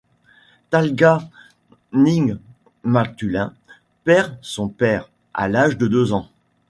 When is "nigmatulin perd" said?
1.93-4.35